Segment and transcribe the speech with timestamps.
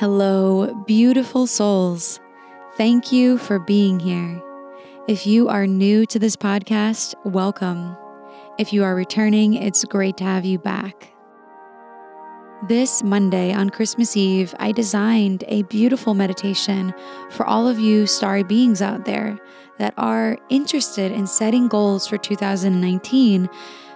[0.00, 2.20] Hello, beautiful souls.
[2.78, 4.42] Thank you for being here.
[5.06, 7.94] If you are new to this podcast, welcome.
[8.58, 11.12] If you are returning, it's great to have you back.
[12.66, 16.94] This Monday on Christmas Eve, I designed a beautiful meditation
[17.32, 19.38] for all of you starry beings out there
[19.76, 23.50] that are interested in setting goals for 2019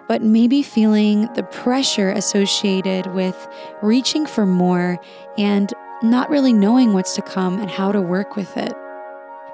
[0.06, 3.48] but maybe feeling the pressure associated with
[3.80, 4.98] reaching for more
[5.38, 5.72] and
[6.10, 8.72] not really knowing what's to come and how to work with it.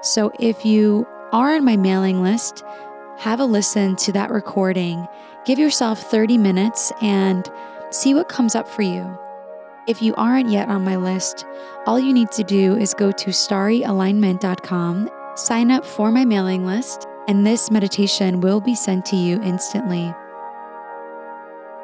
[0.01, 2.63] So if you are on my mailing list,
[3.17, 5.07] have a listen to that recording.
[5.45, 7.49] Give yourself 30 minutes and
[7.91, 9.17] see what comes up for you.
[9.87, 11.45] If you aren't yet on my list,
[11.85, 17.07] all you need to do is go to starryalignment.com, sign up for my mailing list,
[17.27, 20.13] and this meditation will be sent to you instantly.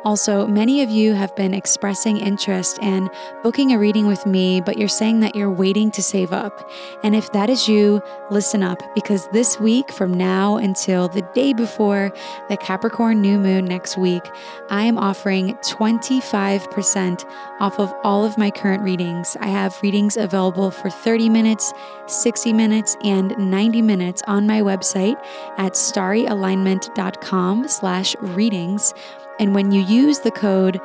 [0.05, 3.09] Also, many of you have been expressing interest in
[3.43, 6.69] booking a reading with me, but you're saying that you're waiting to save up.
[7.03, 11.53] And if that is you, listen up because this week, from now until the day
[11.53, 12.11] before
[12.47, 14.23] the Capricorn new moon next week,
[14.69, 17.25] I am offering 25%
[17.59, 19.35] off of all of my current readings.
[19.39, 21.73] I have readings available for 30 minutes,
[22.05, 25.21] 60 minutes, and 90 minutes on my website
[25.57, 28.93] at starryalignment.com slash readings.
[29.39, 30.79] And when you use the code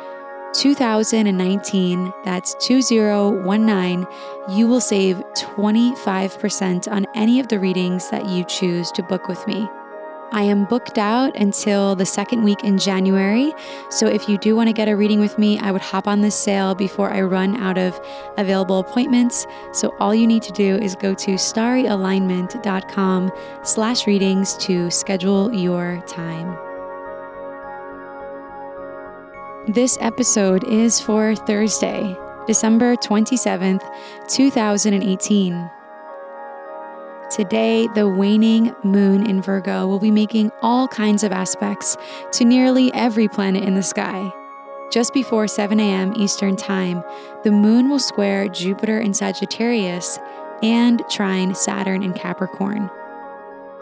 [0.55, 4.07] 2019, that's 2019,
[4.51, 9.47] you will save 25% on any of the readings that you choose to book with
[9.47, 9.69] me.
[10.33, 13.53] I am booked out until the second week in January.
[13.91, 16.23] So if you do want to get a reading with me, I would hop on
[16.23, 18.01] this sale before I run out of
[18.39, 19.47] available appointments.
[19.73, 23.33] So all you need to do is go to starryalignment.com
[23.63, 26.72] slash readings to schedule your time.
[29.69, 32.19] This episode is for Thursday,
[32.49, 33.89] December 27th,
[34.27, 35.71] 2018.
[37.31, 41.97] Today, the waning moon in Virgo will be making all kinds of aspects
[42.33, 44.33] to nearly every planet in the sky.
[44.91, 46.13] Just before 7 a.m.
[46.17, 47.05] Eastern Time,
[47.45, 50.19] the moon will square Jupiter in Sagittarius
[50.65, 52.91] and trine Saturn in Capricorn.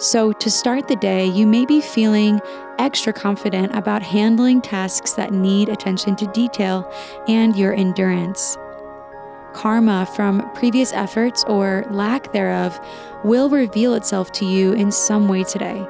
[0.00, 2.41] So, to start the day, you may be feeling
[2.78, 6.91] extra confident about handling tasks that need attention to detail
[7.28, 8.56] and your endurance.
[9.53, 12.81] Karma from previous efforts or lack thereof
[13.25, 15.87] will reveal itself to you in some way today.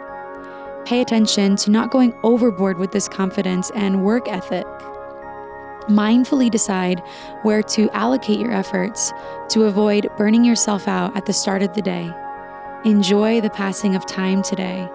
[0.85, 4.67] Pay attention to not going overboard with this confidence and work ethic.
[5.87, 7.01] Mindfully decide
[7.43, 9.13] where to allocate your efforts
[9.51, 12.13] to avoid burning yourself out at the start of the day.
[12.85, 14.89] Enjoy the passing of time today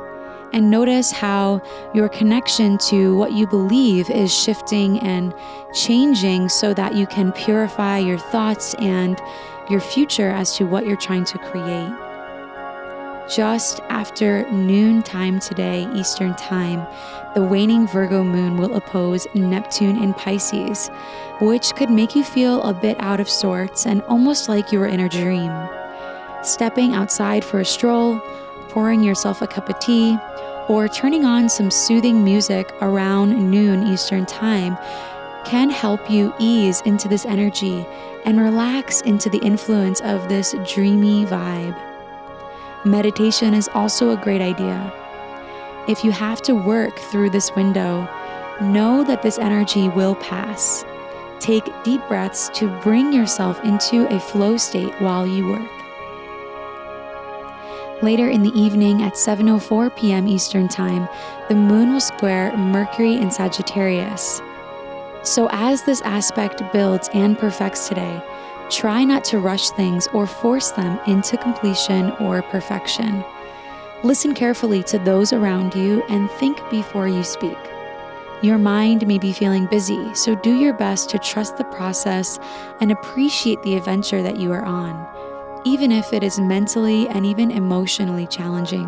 [0.54, 1.62] and notice how
[1.94, 5.36] your connection to what you believe is shifting and
[5.74, 9.22] changing so that you can purify your thoughts and
[9.70, 11.94] your future as to what you're trying to create.
[13.30, 16.88] Just after noon time today, Eastern Time,
[17.36, 20.90] the waning Virgo moon will oppose Neptune in Pisces,
[21.40, 24.88] which could make you feel a bit out of sorts and almost like you were
[24.88, 25.52] in a dream
[26.48, 28.20] stepping outside for a stroll,
[28.70, 30.18] pouring yourself a cup of tea,
[30.68, 34.78] or turning on some soothing music around noon Eastern Time
[35.46, 37.86] can help you ease into this energy
[38.26, 41.80] and relax into the influence of this dreamy vibe.
[42.84, 44.92] Meditation is also a great idea.
[45.88, 48.10] If you have to work through this window,
[48.60, 50.84] know that this energy will pass.
[51.40, 55.85] Take deep breaths to bring yourself into a flow state while you work.
[58.02, 60.28] Later in the evening at 7:04 p.m.
[60.28, 61.08] Eastern Time,
[61.48, 64.42] the moon will square Mercury in Sagittarius.
[65.24, 68.22] So as this aspect builds and perfects today,
[68.70, 73.24] try not to rush things or force them into completion or perfection.
[74.04, 77.58] Listen carefully to those around you and think before you speak.
[78.42, 82.40] Your mind may be feeling busy, so do your best to trust the process
[82.82, 85.25] and appreciate the adventure that you are on
[85.66, 88.86] even if it is mentally and even emotionally challenging.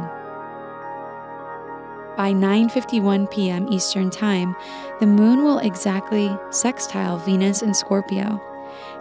[2.16, 3.68] By 9:51 p.m.
[3.72, 4.56] Eastern Time,
[5.00, 8.42] the moon will exactly sextile Venus in Scorpio,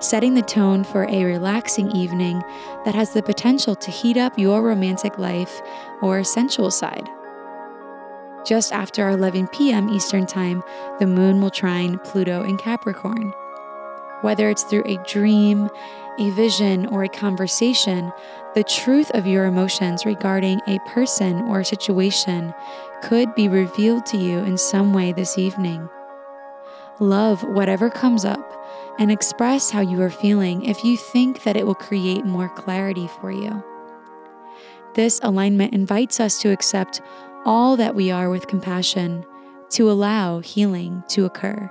[0.00, 2.42] setting the tone for a relaxing evening
[2.84, 5.62] that has the potential to heat up your romantic life
[6.02, 7.08] or sensual side.
[8.44, 9.88] Just after 11 p.m.
[9.88, 10.62] Eastern Time,
[10.98, 13.32] the moon will trine Pluto in Capricorn.
[14.26, 15.70] Whether it's through a dream,
[16.18, 18.12] a vision, or a conversation,
[18.56, 22.52] the truth of your emotions regarding a person or a situation
[23.04, 25.88] could be revealed to you in some way this evening.
[26.98, 28.44] Love whatever comes up
[28.98, 33.08] and express how you are feeling if you think that it will create more clarity
[33.20, 33.62] for you.
[34.94, 37.00] This alignment invites us to accept
[37.44, 39.24] all that we are with compassion,
[39.70, 41.70] to allow healing to occur.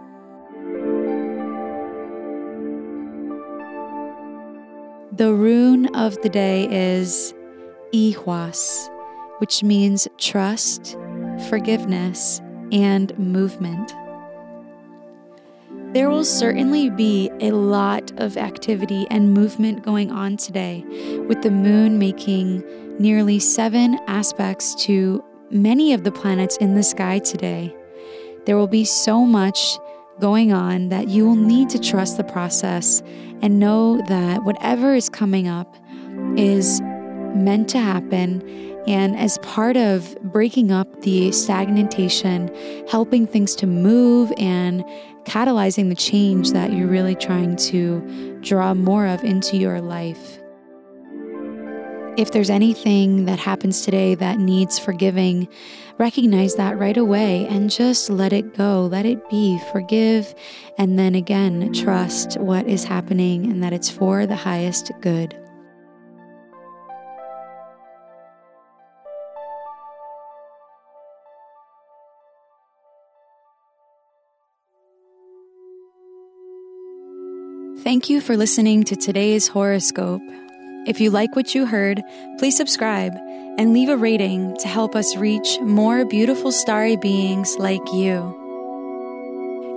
[5.21, 7.35] The rune of the day is
[7.93, 8.89] Ihwas,
[9.37, 10.97] which means trust,
[11.47, 12.41] forgiveness,
[12.71, 13.93] and movement.
[15.93, 20.83] There will certainly be a lot of activity and movement going on today,
[21.27, 22.63] with the moon making
[22.97, 27.75] nearly seven aspects to many of the planets in the sky today.
[28.47, 29.77] There will be so much
[30.21, 33.01] going on that you will need to trust the process
[33.41, 35.75] and know that whatever is coming up
[36.37, 36.79] is
[37.35, 38.41] meant to happen.
[38.87, 42.49] And as part of breaking up the stagnation,
[42.87, 44.83] helping things to move and
[45.25, 50.40] catalyzing the change that you're really trying to draw more of into your life.
[52.17, 55.47] If there's anything that happens today that needs forgiving,
[55.97, 58.85] recognize that right away and just let it go.
[58.91, 59.57] Let it be.
[59.71, 60.35] Forgive.
[60.77, 65.37] And then again, trust what is happening and that it's for the highest good.
[77.83, 80.21] Thank you for listening to today's horoscope.
[80.87, 82.01] If you like what you heard,
[82.39, 83.15] please subscribe
[83.57, 88.37] and leave a rating to help us reach more beautiful starry beings like you.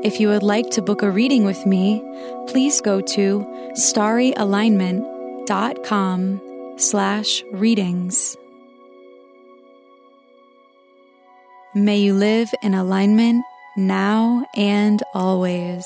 [0.02, 2.02] If you would like to book a reading with me,
[2.46, 3.40] please go to
[3.72, 6.40] starryalignment.com
[6.76, 8.36] slash readings.
[11.74, 13.44] May you live in alignment
[13.76, 15.84] now and always.